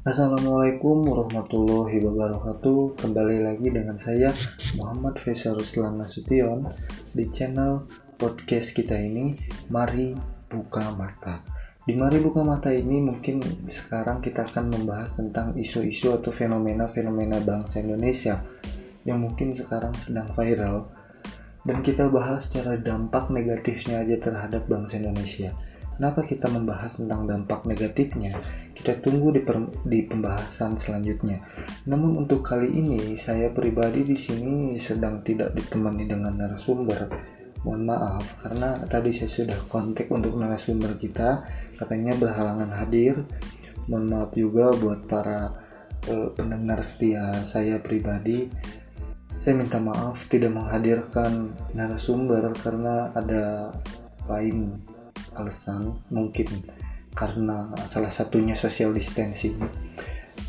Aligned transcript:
Assalamualaikum 0.00 1.04
warahmatullahi 1.04 2.00
wabarakatuh. 2.00 3.04
Kembali 3.04 3.44
lagi 3.44 3.68
dengan 3.68 4.00
saya 4.00 4.32
Muhammad 4.80 5.20
Faisal 5.20 5.60
Ruslan 5.60 6.00
Nasution 6.00 6.72
Di 7.12 7.28
channel 7.28 7.84
podcast 8.16 8.72
kita 8.72 8.96
ini 8.96 9.36
Mari 9.68 10.16
Buka 10.48 10.96
Mata. 10.96 11.44
Di 11.84 11.92
Mari 11.92 12.16
Buka 12.16 12.40
Mata 12.40 12.72
ini 12.72 12.96
mungkin 12.96 13.44
sekarang 13.68 14.24
kita 14.24 14.48
akan 14.48 14.72
membahas 14.72 15.20
tentang 15.20 15.52
isu-isu 15.60 16.16
atau 16.16 16.32
fenomena-fenomena 16.32 17.36
bangsa 17.44 17.84
Indonesia 17.84 18.40
Yang 19.04 19.18
mungkin 19.20 19.52
sekarang 19.52 19.92
sedang 20.00 20.32
viral. 20.32 20.88
Dan 21.60 21.84
kita 21.84 22.08
bahas 22.08 22.48
secara 22.48 22.80
dampak 22.80 23.28
negatifnya 23.28 24.00
aja 24.00 24.16
terhadap 24.16 24.64
bangsa 24.64 24.96
Indonesia 24.96 25.52
Kenapa 26.00 26.24
kita 26.24 26.48
membahas 26.48 26.96
tentang 26.96 27.28
dampak 27.28 27.68
negatifnya? 27.68 28.32
Kita 28.72 29.04
tunggu 29.04 29.36
di, 29.36 29.44
per, 29.44 29.68
di 29.84 30.00
pembahasan 30.08 30.80
selanjutnya. 30.80 31.44
Namun 31.84 32.24
untuk 32.24 32.40
kali 32.40 32.72
ini 32.72 33.20
saya 33.20 33.52
pribadi 33.52 34.08
di 34.08 34.16
sini 34.16 34.80
sedang 34.80 35.20
tidak 35.20 35.52
ditemani 35.52 36.08
dengan 36.08 36.40
narasumber. 36.40 37.04
Mohon 37.68 37.82
maaf 37.84 38.24
karena 38.40 38.80
tadi 38.88 39.12
saya 39.12 39.28
sudah 39.28 39.60
kontak 39.68 40.08
untuk 40.08 40.40
narasumber 40.40 40.96
kita, 40.96 41.44
katanya 41.76 42.16
berhalangan 42.16 42.72
hadir. 42.80 43.20
Mohon 43.84 44.06
maaf 44.08 44.32
juga 44.32 44.72
buat 44.80 45.04
para 45.04 45.52
uh, 46.08 46.32
pendengar 46.32 46.80
setia 46.80 47.44
saya 47.44 47.76
pribadi. 47.76 48.48
Saya 49.44 49.52
minta 49.52 49.76
maaf 49.76 50.24
tidak 50.32 50.56
menghadirkan 50.56 51.52
narasumber 51.76 52.56
karena 52.56 53.12
ada 53.12 53.68
lain 54.24 54.80
alasan 55.36 55.98
mungkin 56.10 56.46
karena 57.14 57.74
salah 57.86 58.10
satunya 58.10 58.54
social 58.54 58.94
distancing. 58.94 59.58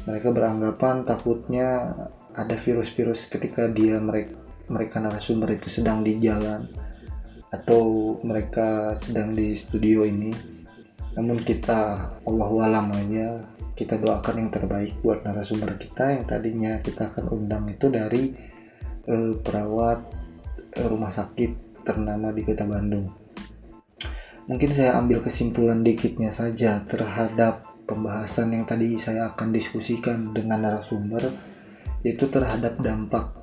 Mereka 0.05 0.33
beranggapan 0.33 1.05
takutnya 1.05 1.93
ada 2.31 2.55
virus-virus 2.55 3.27
ketika 3.27 3.67
dia 3.67 3.99
mereka 3.99 4.39
mereka 4.71 5.03
narasumber 5.03 5.59
itu 5.59 5.67
sedang 5.67 5.99
di 5.99 6.15
jalan 6.23 6.63
atau 7.51 8.15
mereka 8.23 8.95
sedang 8.95 9.35
di 9.35 9.57
studio 9.57 10.07
ini. 10.07 10.31
Namun 11.11 11.43
kita 11.43 11.79
Allah 12.23 12.49
walam 12.49 12.87
aja 12.95 13.43
kita 13.75 13.97
doakan 13.99 14.47
yang 14.47 14.51
terbaik 14.53 14.95
buat 15.03 15.25
narasumber 15.27 15.75
kita. 15.75 16.15
Yang 16.15 16.25
tadinya 16.29 16.79
kita 16.79 17.11
akan 17.11 17.25
undang 17.35 17.67
itu 17.67 17.91
dari 17.91 18.31
eh, 19.11 19.33
perawat 19.43 19.99
eh, 20.77 20.87
rumah 20.87 21.11
sakit 21.11 21.83
ternama 21.83 22.31
di 22.31 22.45
kota 22.45 22.63
Bandung 22.63 23.20
mungkin 24.49 24.71
saya 24.73 24.97
ambil 24.97 25.21
kesimpulan 25.21 25.85
dikitnya 25.85 26.33
saja 26.33 26.81
terhadap 26.87 27.67
pembahasan 27.85 28.55
yang 28.55 28.65
tadi 28.65 28.95
saya 28.97 29.33
akan 29.33 29.53
diskusikan 29.53 30.31
dengan 30.33 30.63
narasumber 30.63 31.27
yaitu 32.01 32.25
terhadap 32.29 32.77
dampak 32.81 33.41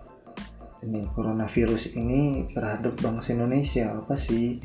ini 0.82 1.10
coronavirus 1.10 1.94
ini 1.98 2.46
terhadap 2.50 2.94
bangsa 3.02 3.34
Indonesia. 3.34 3.98
Apa 3.98 4.14
sih? 4.14 4.62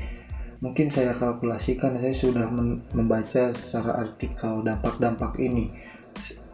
Mungkin 0.63 0.87
saya 0.87 1.11
kalkulasikan 1.17 1.99
saya 1.99 2.15
sudah 2.15 2.47
membaca 2.95 3.51
secara 3.51 4.07
artikel 4.07 4.63
dampak-dampak 4.63 5.35
ini. 5.41 5.73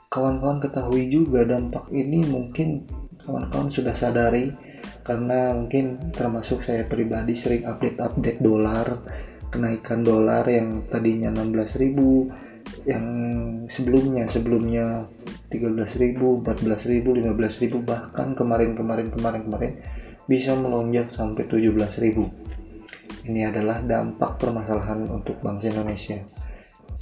Kawan-kawan 0.09 0.57
ketahui 0.57 1.11
juga 1.13 1.45
dampak 1.45 1.85
ini 1.93 2.25
mungkin 2.25 2.89
kawan-kawan 3.21 3.69
sudah 3.69 3.93
sadari 3.93 4.49
karena 5.05 5.53
mungkin 5.53 6.01
termasuk 6.09 6.65
saya 6.65 6.89
pribadi 6.89 7.37
sering 7.37 7.69
update-update 7.69 8.41
dolar 8.41 8.97
kenaikan 9.49 10.05
dolar 10.05 10.45
yang 10.45 10.85
tadinya 10.87 11.33
16.000 11.33 12.85
yang 12.85 13.05
sebelumnya 13.65 14.29
sebelumnya 14.29 15.09
13.000, 15.49 16.21
14.000, 16.45 17.01
15.000 17.01 17.81
bahkan 17.81 18.37
kemarin-kemarin 18.37 19.09
kemarin-kemarin 19.09 19.81
bisa 20.29 20.53
melonjak 20.53 21.09
sampai 21.09 21.49
17.000. 21.49 23.25
Ini 23.25 23.49
adalah 23.49 23.81
dampak 23.81 24.37
permasalahan 24.37 25.09
untuk 25.09 25.41
bangsa 25.41 25.73
Indonesia. 25.73 26.21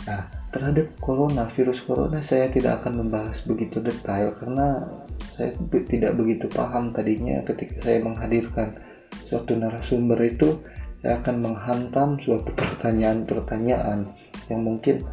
Nah, 0.07 0.31
terhadap 0.55 0.95
corona, 1.03 1.43
virus 1.51 1.83
corona 1.83 2.23
saya 2.23 2.47
tidak 2.47 2.79
akan 2.83 3.03
membahas 3.03 3.43
begitu 3.43 3.83
detail 3.83 4.31
karena 4.31 4.87
saya 5.35 5.51
tidak 5.67 6.15
begitu 6.15 6.47
paham 6.47 6.95
tadinya 6.95 7.43
ketika 7.43 7.83
saya 7.83 7.99
menghadirkan 7.99 8.79
suatu 9.27 9.59
narasumber 9.59 10.15
itu 10.23 10.63
saya 11.07 11.23
akan 11.23 11.39
menghantam 11.39 12.19
suatu 12.19 12.51
pertanyaan-pertanyaan 12.51 14.11
yang 14.51 14.59
mungkin 14.59 15.07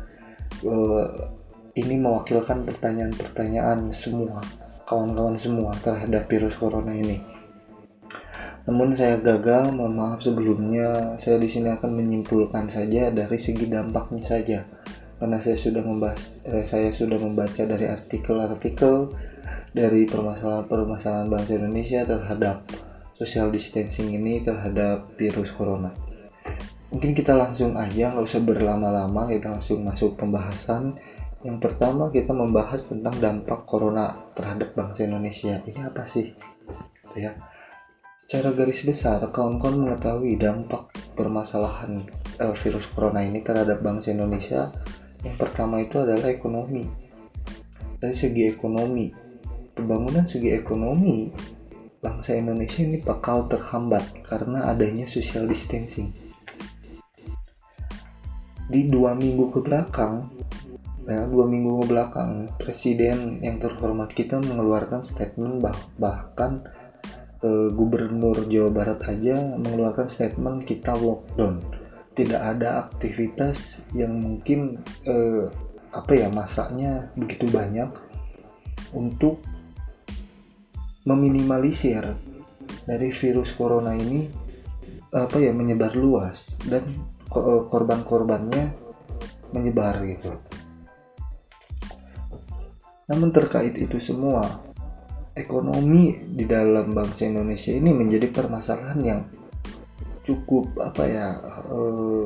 uh, 0.66 1.06
ini 1.78 2.02
mewakilkan 2.02 2.66
pertanyaan-pertanyaan 2.66 3.94
semua 3.94 4.42
kawan-kawan 4.90 5.38
semua 5.38 5.70
terhadap 5.86 6.26
virus 6.26 6.58
corona 6.58 6.90
ini. 6.90 7.22
Namun 8.66 8.90
saya 8.98 9.22
gagal, 9.22 9.70
mohon 9.70 9.94
maaf 9.94 10.18
sebelumnya. 10.18 11.14
Saya 11.22 11.38
di 11.38 11.46
sini 11.46 11.70
akan 11.70 11.94
menyimpulkan 11.94 12.66
saja 12.66 13.14
dari 13.14 13.38
segi 13.38 13.70
dampaknya 13.70 14.22
saja. 14.26 14.66
Karena 15.22 15.38
saya 15.38 15.54
sudah 15.54 15.82
membahas, 15.86 16.26
eh, 16.42 16.66
saya 16.66 16.90
sudah 16.90 17.22
membaca 17.22 17.62
dari 17.62 17.86
artikel-artikel 17.86 19.14
dari 19.70 20.10
permasalahan-permasalahan 20.10 21.30
bangsa 21.30 21.54
Indonesia 21.54 22.02
terhadap 22.02 22.66
social 23.14 23.50
distancing 23.54 24.14
ini 24.14 24.42
terhadap 24.42 25.14
virus 25.14 25.54
corona. 25.54 25.94
Mungkin 26.90 27.14
kita 27.14 27.34
langsung 27.34 27.74
aja, 27.74 28.14
nggak 28.14 28.26
usah 28.26 28.42
berlama-lama, 28.42 29.26
kita 29.26 29.58
langsung 29.58 29.82
masuk 29.82 30.14
pembahasan. 30.14 30.94
Yang 31.42 31.58
pertama 31.60 32.08
kita 32.08 32.30
membahas 32.30 32.86
tentang 32.86 33.14
dampak 33.18 33.66
corona 33.66 34.14
terhadap 34.38 34.72
bangsa 34.78 35.04
Indonesia. 35.04 35.58
Ini 35.66 35.90
apa 35.90 36.06
sih? 36.06 36.30
Ya, 37.18 37.34
secara 38.22 38.54
garis 38.54 38.82
besar, 38.86 39.22
kawan-kawan 39.30 39.86
mengetahui 39.86 40.38
dampak 40.38 40.90
permasalahan 41.14 42.02
uh, 42.42 42.54
virus 42.58 42.86
corona 42.90 43.22
ini 43.22 43.42
terhadap 43.42 43.82
bangsa 43.82 44.14
Indonesia. 44.14 44.70
Yang 45.22 45.36
pertama 45.40 45.82
itu 45.82 45.98
adalah 45.98 46.30
ekonomi. 46.30 46.86
Dari 47.98 48.14
segi 48.14 48.50
ekonomi, 48.50 49.10
pembangunan 49.74 50.26
segi 50.26 50.54
ekonomi 50.54 51.32
bangsa 52.04 52.36
Indonesia 52.36 52.84
ini 52.84 53.00
bakal 53.00 53.48
terhambat 53.48 54.04
karena 54.28 54.68
adanya 54.68 55.08
social 55.08 55.48
distancing. 55.48 56.12
Di 58.68 58.84
dua 58.92 59.16
minggu 59.16 59.48
ke 59.48 59.64
belakang, 59.64 60.28
ya, 61.08 61.24
dua 61.24 61.48
minggu 61.48 61.80
ke 61.80 61.86
belakang, 61.88 62.52
presiden 62.60 63.40
yang 63.40 63.56
terhormat 63.56 64.12
kita 64.12 64.36
mengeluarkan 64.36 65.00
statement 65.00 65.64
bah 65.64 65.76
bahkan 65.96 66.68
eh, 67.40 67.68
gubernur 67.72 68.44
Jawa 68.44 68.68
Barat 68.68 69.00
aja 69.08 69.56
mengeluarkan 69.56 70.04
statement 70.04 70.68
kita 70.68 70.92
lockdown. 70.92 71.64
Tidak 72.14 72.38
ada 72.38 72.84
aktivitas 72.88 73.80
yang 73.96 74.20
mungkin 74.20 74.76
eh, 75.08 75.48
apa 75.94 76.12
ya 76.12 76.28
masaknya 76.28 77.08
begitu 77.16 77.48
banyak 77.48 77.88
untuk 78.94 79.38
meminimalisir 81.04 82.16
dari 82.88 83.08
virus 83.12 83.52
corona 83.52 83.92
ini 83.92 84.28
apa 85.14 85.38
ya 85.38 85.54
menyebar 85.54 85.94
luas 85.94 86.50
dan 86.66 86.84
eh, 87.30 87.62
korban-korbannya 87.70 88.74
menyebar 89.54 90.02
gitu. 90.08 90.34
Namun 93.04 93.30
terkait 93.30 93.76
itu 93.76 94.00
semua, 94.00 94.42
ekonomi 95.36 96.24
di 96.24 96.48
dalam 96.48 96.94
bangsa 96.96 97.28
Indonesia 97.28 97.70
ini 97.70 97.90
menjadi 97.92 98.32
permasalahan 98.32 99.00
yang 99.04 99.20
cukup 100.24 100.72
apa 100.80 101.04
ya 101.04 101.26
uh, 101.68 102.24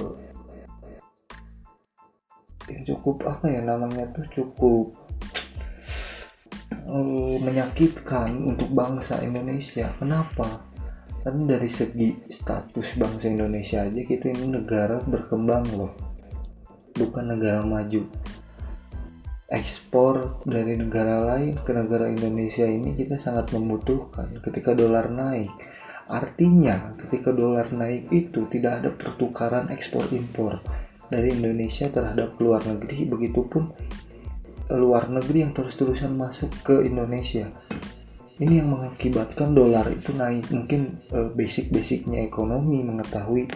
yang 2.70 2.82
cukup 2.86 3.26
apa 3.26 3.50
ya 3.50 3.60
namanya 3.64 4.06
tuh 4.14 4.26
cukup 4.30 4.94
uh, 6.88 7.36
menyakitkan 7.40 8.32
untuk 8.44 8.72
bangsa 8.72 9.20
Indonesia. 9.20 9.92
Kenapa? 9.96 10.64
Kan 11.22 11.44
dari 11.44 11.68
segi 11.68 12.14
status 12.30 12.96
bangsa 12.96 13.28
Indonesia 13.28 13.84
aja 13.84 14.00
kita 14.00 14.32
ini 14.32 14.48
negara 14.48 15.02
berkembang 15.02 15.66
loh, 15.74 15.92
bukan 16.96 17.36
negara 17.36 17.66
maju. 17.66 18.06
Ekspor 19.48 20.44
dari 20.44 20.76
negara 20.76 21.24
lain 21.24 21.56
ke 21.64 21.72
negara 21.72 22.12
Indonesia 22.12 22.68
ini 22.68 22.92
kita 22.92 23.16
sangat 23.16 23.52
membutuhkan 23.56 24.40
ketika 24.44 24.76
dolar 24.76 25.08
naik. 25.08 25.48
Artinya 26.08 26.96
ketika 26.96 27.32
dolar 27.32 27.68
naik 27.72 28.08
itu 28.12 28.48
tidak 28.48 28.80
ada 28.84 28.90
pertukaran 28.92 29.68
ekspor 29.72 30.04
impor 30.12 30.60
dari 31.08 31.32
Indonesia 31.32 31.88
terhadap 31.88 32.36
luar 32.40 32.64
negeri 32.64 33.08
begitupun 33.08 33.72
luar 34.76 35.08
negeri 35.08 35.48
yang 35.48 35.52
terus-terusan 35.56 36.12
masuk 36.12 36.52
ke 36.60 36.84
Indonesia 36.84 37.48
ini 38.38 38.62
yang 38.62 38.70
mengakibatkan 38.70 39.56
dolar 39.56 39.88
itu 39.90 40.12
naik 40.14 40.48
mungkin 40.52 41.00
uh, 41.10 41.32
basic-basicnya 41.32 42.26
ekonomi 42.28 42.84
mengetahui 42.84 43.48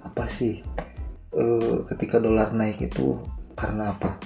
apa 0.00 0.24
sih 0.26 0.64
uh, 1.36 1.84
ketika 1.92 2.16
dolar 2.16 2.50
naik 2.56 2.80
itu 2.80 3.20
karena 3.54 3.92
apa 3.92 4.16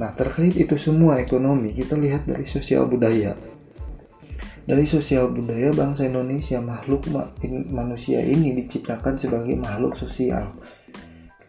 Nah, 0.00 0.10
terkait 0.18 0.56
itu 0.56 0.74
semua 0.80 1.22
ekonomi, 1.22 1.76
kita 1.76 1.94
lihat 1.94 2.24
dari 2.26 2.42
sosial 2.42 2.88
budaya. 2.88 3.36
Dari 4.66 4.82
sosial 4.82 5.30
budaya 5.30 5.70
bangsa 5.74 6.10
Indonesia, 6.10 6.58
makhluk 6.58 7.06
manusia 7.70 8.18
ini 8.18 8.50
diciptakan 8.58 9.14
sebagai 9.14 9.58
makhluk 9.58 9.94
sosial. 9.94 10.58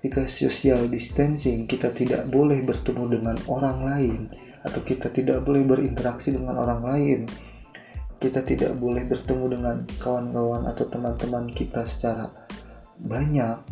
Ketika 0.03 0.27
social 0.27 0.91
distancing, 0.91 1.63
kita 1.63 1.87
tidak 1.95 2.27
boleh 2.27 2.59
bertemu 2.59 3.07
dengan 3.07 3.39
orang 3.47 3.87
lain 3.87 4.21
atau 4.59 4.83
kita 4.83 5.07
tidak 5.15 5.47
boleh 5.47 5.63
berinteraksi 5.63 6.35
dengan 6.35 6.59
orang 6.59 6.83
lain. 6.83 7.19
Kita 8.19 8.43
tidak 8.43 8.75
boleh 8.83 9.07
bertemu 9.07 9.55
dengan 9.55 9.87
kawan-kawan 10.03 10.67
atau 10.67 10.91
teman-teman 10.91 11.47
kita 11.55 11.87
secara 11.87 12.27
banyak. 12.99 13.63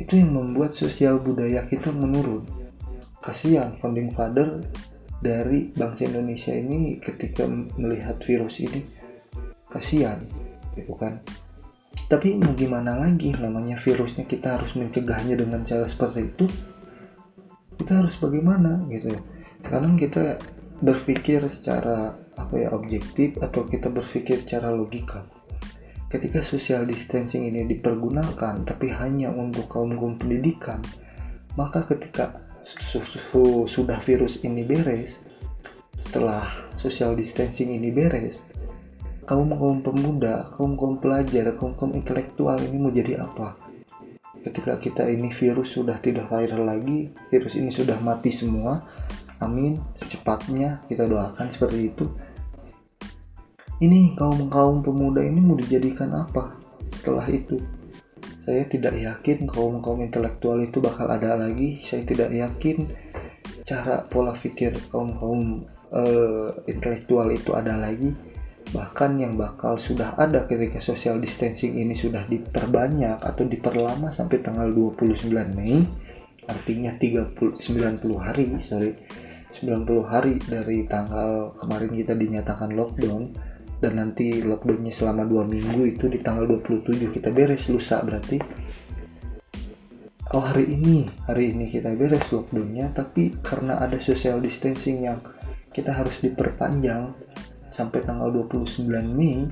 Itu 0.00 0.16
yang 0.16 0.32
membuat 0.32 0.72
sosial 0.72 1.20
budaya 1.20 1.68
kita 1.68 1.92
menurun 1.92 2.48
kasihan 3.20 3.76
founding 3.76 4.16
father 4.16 4.64
dari 5.20 5.76
bangsa 5.76 6.08
Indonesia 6.08 6.56
ini 6.56 6.96
ketika 7.04 7.44
melihat 7.76 8.16
virus 8.24 8.64
ini 8.64 8.80
kasihan 9.68 10.24
gitu 10.72 10.96
kan 10.96 11.20
tapi 12.06 12.38
mau 12.38 12.54
gimana 12.54 13.00
lagi? 13.00 13.34
Namanya 13.34 13.80
virusnya 13.80 14.28
kita 14.28 14.60
harus 14.60 14.76
mencegahnya 14.78 15.34
dengan 15.34 15.64
cara 15.66 15.88
seperti 15.88 16.28
itu. 16.28 16.46
Kita 17.76 18.04
harus 18.04 18.14
bagaimana 18.20 18.84
gitu 18.88 19.12
sekarang 19.66 19.98
kita 19.98 20.38
berpikir 20.78 21.42
secara 21.50 22.14
apa 22.38 22.54
ya 22.54 22.70
objektif 22.70 23.34
atau 23.42 23.66
kita 23.66 23.90
berpikir 23.90 24.38
secara 24.46 24.70
logika. 24.70 25.26
Ketika 26.06 26.38
social 26.46 26.86
distancing 26.86 27.50
ini 27.50 27.66
dipergunakan 27.66 28.62
tapi 28.62 28.94
hanya 28.94 29.34
untuk 29.34 29.66
kaum 29.66 29.98
kaum 29.98 30.14
pendidikan 30.14 30.78
maka 31.58 31.82
ketika 31.88 32.46
sudah 33.66 33.98
virus 34.04 34.38
ini 34.44 34.62
beres, 34.62 35.18
setelah 35.98 36.46
social 36.78 37.16
distancing 37.16 37.72
ini 37.72 37.88
beres, 37.90 38.44
kaum 39.26 39.50
kaum 39.52 39.78
pemuda, 39.82 40.48
kaum 40.54 40.78
kaum 40.78 40.96
pelajar, 41.02 41.52
kaum 41.58 41.74
kaum 41.74 41.92
intelektual 41.92 42.56
ini 42.62 42.76
mau 42.78 42.94
jadi 42.94 43.20
apa? 43.20 43.58
Ketika 44.46 44.78
kita 44.78 45.02
ini 45.10 45.34
virus 45.34 45.74
sudah 45.74 45.98
tidak 45.98 46.30
viral 46.30 46.62
lagi, 46.62 47.10
virus 47.28 47.58
ini 47.58 47.74
sudah 47.74 47.98
mati 47.98 48.30
semua, 48.30 48.86
amin, 49.42 49.74
secepatnya 49.98 50.86
kita 50.86 51.10
doakan 51.10 51.50
seperti 51.50 51.90
itu. 51.90 52.06
Ini 53.82 54.14
kaum 54.14 54.46
kaum 54.46 54.80
pemuda 54.80 55.20
ini 55.20 55.42
mau 55.42 55.58
dijadikan 55.58 56.14
apa 56.14 56.54
setelah 56.94 57.26
itu? 57.26 57.58
saya 58.46 58.62
tidak 58.70 58.94
yakin 58.94 59.50
kaum 59.50 59.82
kaum 59.82 59.98
intelektual 60.06 60.62
itu 60.62 60.78
bakal 60.78 61.10
ada 61.10 61.34
lagi 61.34 61.82
saya 61.82 62.06
tidak 62.06 62.30
yakin 62.30 62.86
cara 63.66 64.06
pola 64.06 64.30
pikir 64.38 64.70
kaum 64.94 65.18
kaum 65.18 65.66
uh, 65.90 66.54
intelektual 66.70 67.26
itu 67.34 67.50
ada 67.58 67.74
lagi 67.74 68.14
bahkan 68.74 69.14
yang 69.20 69.38
bakal 69.38 69.78
sudah 69.78 70.18
ada 70.18 70.46
ketika 70.50 70.82
social 70.82 71.22
distancing 71.22 71.78
ini 71.78 71.94
sudah 71.94 72.26
diperbanyak 72.26 73.22
atau 73.22 73.46
diperlama 73.46 74.10
sampai 74.10 74.42
tanggal 74.42 74.66
29 74.70 75.30
Mei 75.54 75.86
artinya 76.46 76.94
30 76.98 77.62
90 77.62 78.02
hari 78.18 78.46
sorry 78.66 78.90
90 79.56 79.86
hari 80.04 80.36
dari 80.44 80.84
tanggal 80.84 81.56
kemarin 81.56 81.92
kita 81.94 82.12
dinyatakan 82.12 82.76
lockdown 82.76 83.32
dan 83.80 84.00
nanti 84.00 84.40
lockdownnya 84.40 84.92
selama 84.92 85.28
dua 85.28 85.44
minggu 85.44 85.96
itu 85.96 86.08
di 86.08 86.20
tanggal 86.24 86.48
27 86.48 87.12
kita 87.12 87.28
beres 87.28 87.68
lusa 87.68 88.00
berarti. 88.00 88.40
Oh 90.34 90.42
hari 90.42 90.74
ini 90.74 91.06
hari 91.28 91.54
ini 91.54 91.70
kita 91.70 91.92
beres 91.94 92.28
lockdownnya 92.32 92.92
tapi 92.96 93.36
karena 93.44 93.78
ada 93.78 94.00
social 94.02 94.42
distancing 94.42 95.06
yang 95.06 95.20
kita 95.70 95.92
harus 95.92 96.18
diperpanjang 96.24 97.14
sampai 97.76 98.00
tanggal 98.00 98.32
29 98.32 98.88
Mei 98.88 99.44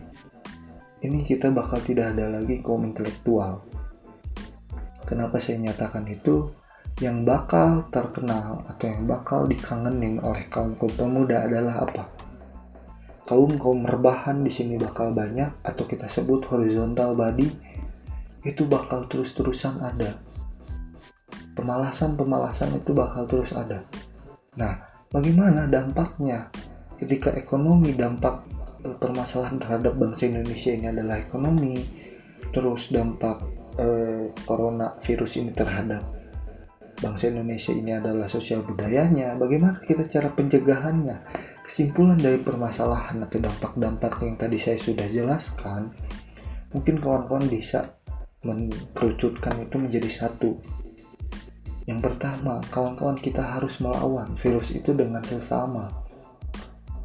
ini 1.04 1.20
kita 1.28 1.52
bakal 1.52 1.84
tidak 1.84 2.16
ada 2.16 2.40
lagi 2.40 2.64
kaum 2.64 2.88
intelektual. 2.88 3.60
Kenapa 5.04 5.36
saya 5.36 5.60
nyatakan 5.60 6.08
itu? 6.08 6.48
Yang 6.96 7.28
bakal 7.28 7.70
terkenal 7.92 8.64
atau 8.64 8.86
yang 8.88 9.04
bakal 9.04 9.44
dikangenin 9.44 10.16
oleh 10.24 10.48
kaum 10.48 10.72
kaum 10.80 10.88
pemuda 10.96 11.44
adalah 11.44 11.84
apa? 11.84 12.08
Kaum 13.28 13.60
kaum 13.60 13.84
rebahan 13.84 14.40
di 14.40 14.48
sini 14.48 14.80
bakal 14.80 15.12
banyak 15.12 15.60
atau 15.60 15.84
kita 15.84 16.08
sebut 16.08 16.48
horizontal 16.48 17.12
body 17.12 17.52
itu 18.48 18.64
bakal 18.64 19.04
terus-terusan 19.04 19.84
ada. 19.84 20.16
Pemalasan-pemalasan 21.52 22.80
itu 22.80 22.96
bakal 22.96 23.28
terus 23.28 23.52
ada. 23.52 23.84
Nah 24.56 25.04
bagaimana 25.12 25.68
dampaknya 25.68 26.48
ketika 27.00 27.34
ekonomi 27.34 27.94
dampak 27.94 28.44
permasalahan 29.00 29.56
terhadap 29.56 29.96
bangsa 29.96 30.28
Indonesia 30.28 30.70
ini 30.74 30.86
adalah 30.92 31.16
ekonomi 31.20 31.80
terus 32.52 32.92
dampak 32.92 33.40
eh, 33.80 34.28
corona 34.44 34.94
virus 35.00 35.40
ini 35.40 35.50
terhadap 35.56 36.04
bangsa 37.00 37.32
Indonesia 37.32 37.72
ini 37.74 37.96
adalah 37.96 38.28
sosial 38.30 38.62
budayanya 38.62 39.34
bagaimana 39.40 39.82
kita 39.82 40.06
cara 40.06 40.30
pencegahannya 40.30 41.16
Kesimpulan 41.64 42.20
dari 42.20 42.36
permasalahan 42.44 43.24
atau 43.24 43.40
dampak-dampak 43.40 44.20
yang 44.20 44.36
tadi 44.36 44.60
saya 44.60 44.76
sudah 44.76 45.08
jelaskan, 45.08 45.88
mungkin 46.76 47.00
kawan-kawan 47.00 47.48
bisa 47.48 47.96
mengerucutkan 48.44 49.64
itu 49.64 49.80
menjadi 49.80 50.10
satu. 50.12 50.60
Yang 51.88 52.00
pertama, 52.04 52.60
kawan-kawan 52.68 53.16
kita 53.16 53.40
harus 53.40 53.80
melawan 53.80 54.36
virus 54.36 54.76
itu 54.76 54.92
dengan 54.92 55.24
sesama. 55.24 55.88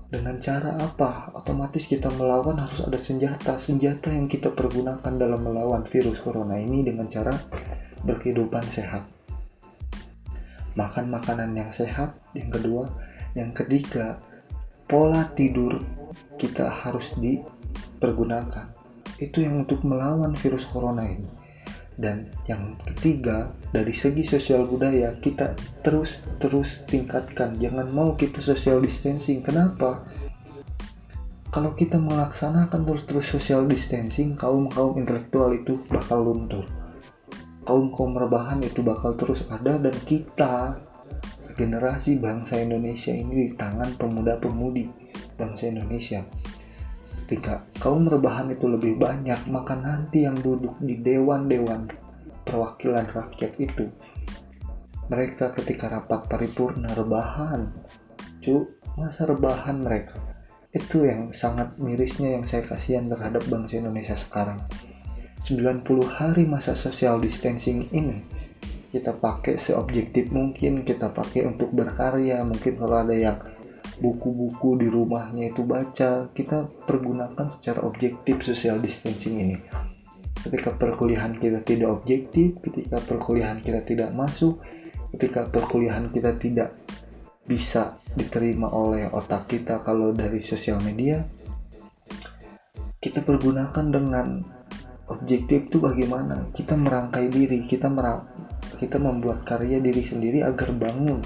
Dengan 0.09 0.41
cara 0.41 0.73
apa? 0.81 1.29
Otomatis 1.37 1.85
kita 1.85 2.09
melawan 2.17 2.57
harus 2.57 2.81
ada 2.81 2.97
senjata. 2.97 3.61
Senjata 3.61 4.09
yang 4.09 4.25
kita 4.25 4.49
pergunakan 4.49 5.13
dalam 5.13 5.37
melawan 5.37 5.85
virus 5.85 6.17
corona 6.17 6.57
ini 6.57 6.81
dengan 6.81 7.05
cara 7.05 7.29
berkehidupan 8.01 8.65
sehat. 8.73 9.05
Makan 10.73 11.13
makanan 11.13 11.53
yang 11.53 11.69
sehat. 11.69 12.17
Yang 12.33 12.57
kedua, 12.57 12.83
yang 13.37 13.53
ketiga, 13.53 14.17
pola 14.89 15.29
tidur 15.37 15.77
kita 16.41 16.65
harus 16.65 17.13
dipergunakan. 17.21 18.65
Itu 19.21 19.45
yang 19.45 19.69
untuk 19.69 19.85
melawan 19.85 20.33
virus 20.33 20.65
corona 20.73 21.05
ini. 21.05 21.29
Dan 21.99 22.31
yang 22.47 22.79
ketiga, 22.87 23.51
dari 23.75 23.91
segi 23.91 24.23
sosial 24.23 24.63
budaya 24.63 25.19
kita 25.19 25.51
terus 25.83 26.23
terus 26.39 26.87
tingkatkan. 26.87 27.59
Jangan 27.59 27.91
mau 27.91 28.15
kita 28.15 28.39
social 28.39 28.79
distancing. 28.79 29.43
Kenapa? 29.43 30.07
Kalau 31.51 31.75
kita 31.75 31.99
melaksanakan 31.99 32.87
terus-terus 32.87 33.27
social 33.27 33.67
distancing, 33.67 34.37
kaum-kaum 34.39 34.95
intelektual 34.95 35.51
itu 35.51 35.83
bakal 35.91 36.23
luntur. 36.23 36.63
Kaum-kaum 37.67 38.15
rebahan 38.15 38.63
itu 38.63 38.79
bakal 38.79 39.19
terus 39.19 39.43
ada 39.51 39.75
dan 39.75 39.95
kita 40.07 40.79
generasi 41.59 42.15
bangsa 42.15 42.63
Indonesia 42.63 43.11
ini 43.11 43.33
di 43.33 43.47
tangan 43.59 43.91
pemuda-pemudi 43.99 44.87
bangsa 45.35 45.67
Indonesia. 45.67 46.23
Ketika 47.29 47.61
kaum 47.77 48.09
rebahan 48.09 48.49
itu 48.49 48.65
lebih 48.65 48.97
banyak, 48.97 49.53
maka 49.53 49.77
nanti 49.77 50.25
yang 50.25 50.33
duduk 50.41 50.81
di 50.81 50.97
dewan-dewan 50.97 51.85
perwakilan 52.41 53.05
rakyat 53.05 53.53
itu, 53.61 53.85
mereka 55.13 55.53
ketika 55.53 55.93
rapat 55.93 56.25
paripurna 56.25 56.89
rebahan, 56.97 57.69
cu, 58.41 58.73
masa 58.97 59.29
rebahan 59.29 59.77
mereka. 59.77 60.17
Itu 60.73 61.05
yang 61.05 61.29
sangat 61.29 61.77
mirisnya 61.77 62.33
yang 62.33 62.49
saya 62.49 62.65
kasihan 62.65 63.05
terhadap 63.05 63.45
bangsa 63.45 63.77
Indonesia 63.77 64.17
sekarang. 64.17 64.65
90 65.45 65.85
hari 66.09 66.49
masa 66.49 66.73
social 66.73 67.21
distancing 67.21 67.93
ini 67.93 68.25
kita 68.89 69.13
pakai 69.13 69.61
seobjektif 69.61 70.33
mungkin 70.33 70.81
kita 70.81 71.13
pakai 71.13 71.45
untuk 71.45 71.69
berkarya 71.77 72.41
mungkin 72.41 72.73
kalau 72.73 73.05
ada 73.05 73.13
yang 73.13 73.37
buku-buku 73.99 74.79
di 74.79 74.87
rumahnya 74.87 75.51
itu 75.51 75.67
baca 75.67 76.31
kita 76.31 76.71
pergunakan 76.87 77.51
secara 77.51 77.83
objektif 77.83 78.41
social 78.41 78.79
distancing 78.79 79.35
ini. 79.43 79.57
Ketika 80.39 80.71
perkuliahan 80.79 81.35
kita 81.35 81.59
tidak 81.67 81.99
objektif 81.99 82.55
ketika 82.63 83.03
perkuliahan 83.03 83.59
kita 83.59 83.83
tidak 83.83 84.15
masuk 84.15 84.63
ketika 85.11 85.43
perkuliahan 85.51 86.07
kita 86.07 86.39
tidak 86.39 86.79
bisa 87.43 87.99
diterima 88.15 88.71
oleh 88.71 89.11
otak 89.11 89.51
kita 89.51 89.83
kalau 89.83 90.15
dari 90.15 90.39
sosial 90.39 90.79
media 90.79 91.27
kita 93.03 93.19
pergunakan 93.23 93.85
dengan 93.91 94.27
objektif 95.11 95.67
itu 95.67 95.83
bagaimana? 95.83 96.47
Kita 96.55 96.79
merangkai 96.79 97.27
diri 97.27 97.67
kita 97.67 97.91
merang 97.91 98.23
kita 98.79 98.95
membuat 98.95 99.43
karya 99.43 99.83
diri 99.83 100.07
sendiri 100.07 100.39
agar 100.39 100.71
bangun 100.71 101.19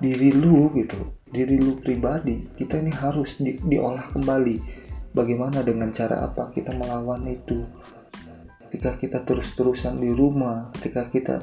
diri 0.00 0.32
lu 0.32 0.72
gitu 0.72 1.15
diri 1.26 1.58
lu 1.58 1.78
pribadi 1.82 2.46
kita 2.54 2.78
ini 2.78 2.92
harus 2.94 3.38
di, 3.42 3.58
diolah 3.58 4.10
kembali. 4.14 4.84
Bagaimana 5.16 5.64
dengan 5.64 5.88
cara 5.90 6.22
apa 6.28 6.52
kita 6.52 6.76
melawan 6.76 7.24
itu? 7.26 7.64
Ketika 8.66 9.00
kita 9.00 9.18
terus-terusan 9.24 9.98
di 10.02 10.12
rumah 10.12 10.68
ketika 10.76 11.08
kita 11.08 11.36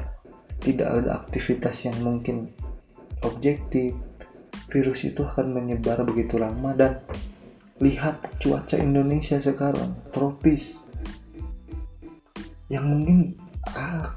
tidak 0.63 0.87
ada 0.87 1.19
aktivitas 1.25 1.83
yang 1.83 1.97
mungkin 1.99 2.53
objektif 3.25 3.95
virus 4.71 5.05
itu 5.05 5.21
akan 5.21 5.53
menyebar 5.53 6.01
begitu 6.07 6.39
lama. 6.39 6.73
Dan 6.73 7.01
lihat 7.83 8.39
cuaca 8.39 8.79
Indonesia 8.79 9.37
sekarang 9.37 9.93
tropis. 10.15 10.79
Yang 12.71 12.85
mungkin 12.87 13.17
ah, 13.75 14.15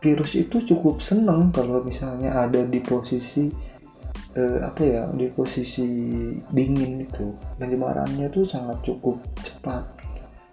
virus 0.00 0.38
itu 0.38 0.62
cukup 0.64 1.04
senang 1.04 1.52
kalau 1.52 1.84
misalnya 1.84 2.32
ada 2.32 2.64
di 2.64 2.80
posisi 2.80 3.69
eh, 4.36 4.58
apa 4.62 4.82
ya 4.82 5.02
di 5.14 5.26
posisi 5.30 5.88
dingin 6.50 7.06
itu 7.06 7.34
penyebarannya 7.58 8.30
tuh 8.30 8.46
sangat 8.46 8.78
cukup 8.86 9.18
cepat. 9.42 9.84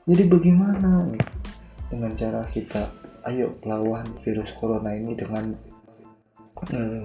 Jadi 0.07 0.23
bagaimana 0.31 1.03
nih 1.11 1.25
dengan 1.91 2.11
cara 2.15 2.41
kita 2.49 2.89
ayo 3.27 3.59
lawan 3.67 4.07
virus 4.23 4.55
corona 4.55 4.95
ini 4.95 5.13
dengan 5.13 5.51
eh, 6.73 7.03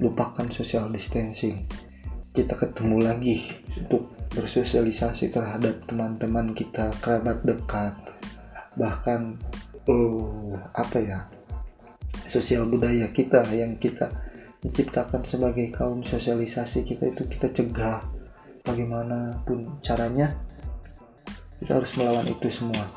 lupakan 0.00 0.48
social 0.52 0.90
distancing? 0.92 1.64
Kita 2.30 2.54
ketemu 2.54 2.96
lagi 3.02 3.42
untuk 3.74 4.14
bersosialisasi 4.30 5.34
terhadap 5.34 5.82
teman-teman 5.90 6.54
kita 6.54 6.94
kerabat 7.02 7.42
dekat 7.42 7.94
bahkan 8.78 9.34
uh, 9.90 10.54
apa 10.78 10.98
ya 11.02 11.18
sosial 12.30 12.70
budaya 12.70 13.10
kita 13.10 13.42
yang 13.50 13.74
kita 13.82 14.06
menciptakan 14.60 15.24
sebagai 15.24 15.72
kaum 15.72 16.04
sosialisasi 16.04 16.84
kita 16.84 17.08
itu 17.08 17.24
kita 17.28 17.48
cegah 17.48 18.04
bagaimanapun 18.64 19.80
caranya 19.80 20.36
kita 21.60 21.76
harus 21.76 21.92
melawan 21.96 22.24
itu 22.28 22.48
semua. 22.48 22.88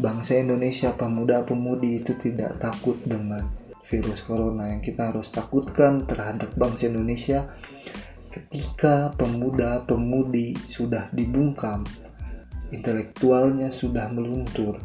Bangsa 0.00 0.40
Indonesia 0.40 0.90
pemuda-pemudi 0.96 2.02
itu 2.02 2.16
tidak 2.18 2.58
takut 2.58 2.96
dengan 3.04 3.46
virus 3.86 4.24
corona. 4.24 4.72
Yang 4.72 4.90
kita 4.92 5.12
harus 5.12 5.28
takutkan 5.30 6.02
terhadap 6.08 6.50
bangsa 6.56 6.88
Indonesia 6.88 7.46
ketika 8.32 9.14
pemuda-pemudi 9.14 10.58
sudah 10.66 11.06
dibungkam 11.14 11.86
intelektualnya 12.74 13.70
sudah 13.70 14.10
meluntur 14.10 14.82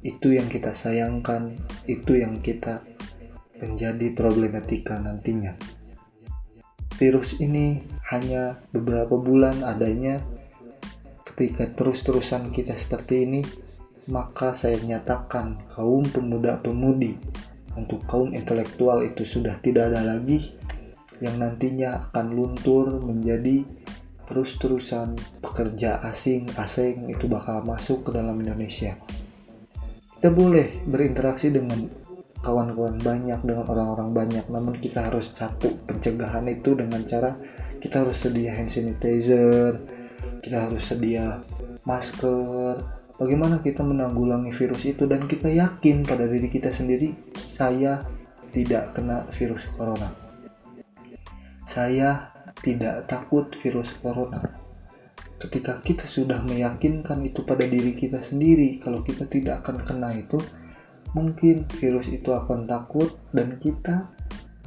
itu 0.00 0.32
yang 0.32 0.48
kita 0.48 0.72
sayangkan 0.72 1.52
itu 1.84 2.16
yang 2.16 2.40
kita 2.40 2.80
menjadi 3.62 4.12
problematika 4.12 5.00
nantinya. 5.00 5.56
Virus 6.96 7.36
ini 7.40 7.84
hanya 8.08 8.56
beberapa 8.72 9.20
bulan 9.20 9.60
adanya. 9.64 10.20
Ketika 11.26 11.68
terus-terusan 11.76 12.48
kita 12.48 12.72
seperti 12.80 13.28
ini 13.28 13.40
maka 14.06 14.54
saya 14.54 14.78
nyatakan 14.78 15.66
kaum 15.74 16.06
pemuda-pemudi 16.06 17.18
untuk 17.74 18.00
kaum 18.06 18.32
intelektual 18.32 19.02
itu 19.02 19.26
sudah 19.26 19.58
tidak 19.60 19.92
ada 19.92 20.16
lagi 20.16 20.54
yang 21.18 21.42
nantinya 21.42 22.08
akan 22.08 22.26
luntur 22.32 23.02
menjadi 23.02 23.66
terus-terusan 24.26 25.18
pekerja 25.42 26.02
asing 26.06 26.46
asing 26.58 27.10
itu 27.10 27.26
bakal 27.30 27.62
masuk 27.62 28.06
ke 28.06 28.10
dalam 28.14 28.38
Indonesia. 28.42 28.94
Kita 30.16 30.32
boleh 30.32 30.82
berinteraksi 30.88 31.52
dengan 31.52 32.05
kawan-kawan 32.44 32.98
banyak 33.00 33.40
dengan 33.44 33.66
orang-orang 33.68 34.10
banyak. 34.12 34.44
Namun 34.48 34.80
kita 34.80 35.12
harus 35.12 35.32
satu 35.36 35.72
pencegahan 35.86 36.48
itu 36.48 36.76
dengan 36.76 37.00
cara 37.04 37.36
kita 37.80 38.02
harus 38.02 38.18
sedia 38.18 38.56
hand 38.56 38.72
sanitizer 38.72 39.78
kita 40.46 40.70
harus 40.70 40.86
sedia 40.86 41.42
masker. 41.82 42.78
Bagaimana 43.18 43.58
kita 43.66 43.82
menanggulangi 43.82 44.54
virus 44.54 44.86
itu? 44.86 45.02
Dan 45.10 45.26
kita 45.26 45.50
yakin 45.50 46.06
pada 46.06 46.22
diri 46.30 46.46
kita 46.46 46.70
sendiri 46.70 47.10
saya 47.58 48.06
tidak 48.54 48.94
kena 48.94 49.26
virus 49.34 49.66
corona. 49.74 50.06
Saya 51.66 52.30
tidak 52.62 53.10
takut 53.10 53.50
virus 53.58 53.90
corona. 53.98 54.38
Ketika 55.42 55.82
kita 55.82 56.06
sudah 56.06 56.38
meyakinkan 56.46 57.26
itu 57.26 57.42
pada 57.42 57.66
diri 57.66 57.98
kita 57.98 58.22
sendiri 58.22 58.78
kalau 58.78 59.02
kita 59.02 59.26
tidak 59.26 59.66
akan 59.66 59.82
kena 59.82 60.14
itu 60.14 60.38
mungkin 61.14 61.68
virus 61.78 62.08
itu 62.10 62.32
akan 62.32 62.66
takut 62.66 63.14
dan 63.30 63.60
kita 63.62 64.10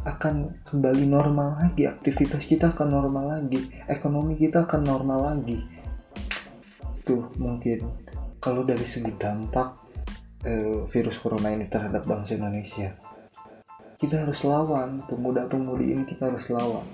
akan 0.08 0.56
kembali 0.64 1.04
normal 1.12 1.60
lagi 1.60 1.84
aktivitas 1.84 2.48
kita 2.48 2.72
akan 2.72 2.88
normal 2.88 3.26
lagi 3.40 3.68
ekonomi 3.92 4.40
kita 4.40 4.64
akan 4.64 4.82
normal 4.88 5.36
lagi. 5.36 5.60
Tuh 7.04 7.28
mungkin. 7.36 8.08
Kalau 8.40 8.64
dari 8.64 8.88
segi 8.88 9.12
dampak 9.20 9.76
eh, 10.48 10.88
virus 10.88 11.20
corona 11.20 11.52
ini 11.52 11.68
terhadap 11.68 12.08
bangsa 12.08 12.40
Indonesia 12.40 13.10
kita 14.00 14.24
harus 14.24 14.48
lawan 14.48 15.04
pemuda-pemudi 15.12 15.92
ini 15.92 16.04
kita 16.08 16.32
harus 16.32 16.48
lawan. 16.48 16.88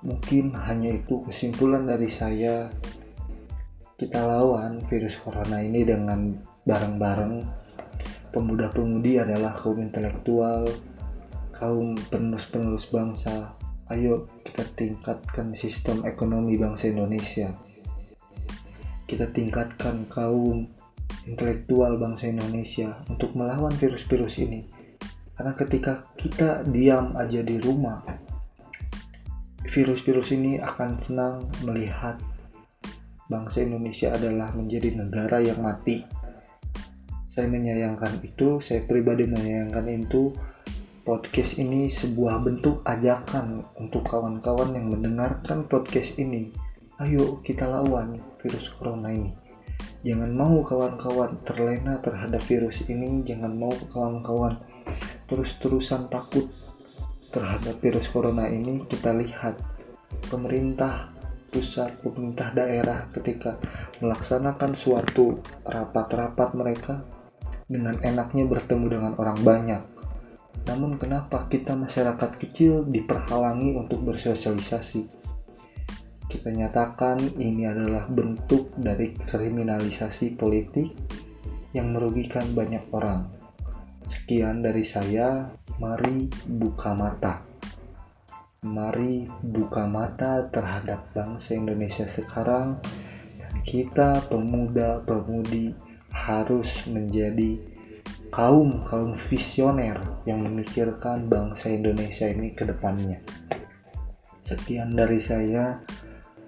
Mungkin 0.00 0.56
hanya 0.64 0.96
itu 0.96 1.20
kesimpulan 1.28 1.84
dari 1.84 2.08
saya. 2.08 2.72
Kita 4.00 4.24
lawan 4.24 4.80
virus 4.88 5.20
corona 5.20 5.60
ini 5.60 5.84
dengan 5.84 6.32
bareng-bareng 6.64 7.34
pemuda-pemudi 8.32 9.20
adalah 9.20 9.52
kaum 9.54 9.78
intelektual 9.78 10.66
kaum 11.52 11.94
penerus-penerus 12.10 12.88
bangsa 12.88 13.54
ayo 13.92 14.26
kita 14.42 14.64
tingkatkan 14.74 15.52
sistem 15.52 16.02
ekonomi 16.08 16.56
bangsa 16.56 16.88
Indonesia 16.90 17.52
kita 19.12 19.28
tingkatkan 19.28 20.08
kaum 20.08 20.72
intelektual 21.28 22.00
bangsa 22.00 22.32
Indonesia 22.32 22.98
untuk 23.06 23.36
melawan 23.36 23.72
virus-virus 23.76 24.40
ini. 24.42 24.66
Karena 25.36 25.52
ketika 25.52 26.08
kita 26.16 26.64
diam 26.64 27.14
aja 27.18 27.44
di 27.44 27.60
rumah, 27.60 28.02
virus-virus 29.68 30.32
ini 30.34 30.56
akan 30.60 30.90
senang 30.96 31.34
melihat 31.64 32.16
bangsa 33.26 33.64
Indonesia 33.64 34.12
adalah 34.12 34.52
menjadi 34.56 34.96
negara 34.96 35.40
yang 35.40 35.62
mati. 35.62 36.04
Saya 37.32 37.48
menyayangkan 37.48 38.20
itu, 38.20 38.60
saya 38.60 38.84
pribadi 38.84 39.24
menyayangkan 39.24 39.88
itu. 39.88 40.36
Podcast 41.00 41.56
ini 41.56 41.88
sebuah 41.88 42.44
bentuk 42.44 42.84
ajakan 42.84 43.64
untuk 43.80 44.04
kawan-kawan 44.04 44.76
yang 44.76 44.92
mendengarkan 44.92 45.64
podcast 45.64 46.12
ini. 46.20 46.52
Ayo 47.00 47.40
kita 47.40 47.64
lawan 47.64 48.20
virus 48.36 48.68
corona 48.76 49.08
ini. 49.16 49.32
Jangan 50.04 50.28
mau 50.28 50.60
kawan-kawan 50.60 51.40
terlena 51.48 51.96
terhadap 52.04 52.44
virus 52.44 52.84
ini 52.92 53.24
jangan 53.24 53.56
mau 53.56 53.72
kawan-kawan 53.88 54.60
terus-terusan 55.24 56.12
takut 56.12 56.52
terhadap 57.32 57.80
virus 57.80 58.12
corona 58.12 58.44
ini. 58.44 58.84
Kita 58.84 59.08
lihat 59.16 59.56
pemerintah 60.28 61.08
pusat 61.48 61.96
pemerintah 62.04 62.52
daerah 62.52 63.08
ketika 63.16 63.56
melaksanakan 64.04 64.76
suatu 64.76 65.40
rapat-rapat 65.64 66.50
mereka 66.52 67.21
dengan 67.72 67.96
enaknya 68.04 68.44
bertemu 68.44 68.86
dengan 69.00 69.12
orang 69.16 69.40
banyak 69.40 69.82
namun 70.68 71.00
kenapa 71.00 71.48
kita 71.48 71.72
masyarakat 71.72 72.36
kecil 72.36 72.84
diperhalangi 72.84 73.74
untuk 73.74 74.04
bersosialisasi 74.04 75.22
kita 76.32 76.48
nyatakan 76.48 77.20
ini 77.36 77.68
adalah 77.68 78.08
bentuk 78.08 78.72
dari 78.80 79.12
kriminalisasi 79.12 80.32
politik 80.32 80.88
yang 81.76 81.92
merugikan 81.92 82.48
banyak 82.56 82.88
orang. 82.88 83.28
Sekian 84.08 84.64
dari 84.64 84.80
saya, 84.80 85.52
mari 85.76 86.32
buka 86.48 86.96
mata. 86.96 87.44
Mari 88.64 89.28
buka 89.44 89.84
mata 89.84 90.48
terhadap 90.48 91.12
bangsa 91.12 91.52
Indonesia 91.52 92.08
sekarang 92.08 92.80
dan 93.36 93.52
kita 93.68 94.24
pemuda-pemudi 94.32 95.91
harus 96.12 96.68
menjadi 96.86 97.56
kaum-kaum 98.32 99.12
visioner 99.28 100.00
yang 100.24 100.40
memikirkan 100.44 101.28
bangsa 101.28 101.68
Indonesia 101.68 102.28
ini 102.28 102.52
ke 102.56 102.64
depannya. 102.64 103.20
Sekian 104.40 104.96
dari 104.96 105.20
saya. 105.20 105.80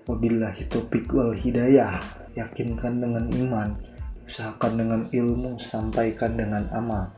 Wabillahi 0.05 0.69
topik 0.69 1.13
wal 1.17 1.33
hidayah. 1.33 1.97
Yakinkan 2.37 3.01
dengan 3.01 3.25
iman 3.31 3.73
Usahakan 4.25 4.73
dengan 4.81 5.03
ilmu 5.13 5.61
Sampaikan 5.61 6.37
dengan 6.37 6.65
amal. 6.73 7.13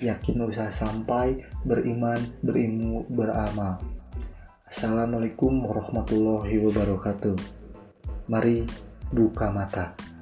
Yakin 0.00 0.44
usaha 0.44 0.68
sampai 0.68 1.40
Beriman, 1.64 2.20
berilmu, 2.44 3.08
beramal. 3.08 3.80
Assalamualaikum 4.68 5.64
warahmatullahi 5.64 6.60
wabarakatuh. 6.60 7.36
Mari 8.28 8.66
buka 9.14 9.48
mata 9.54 10.15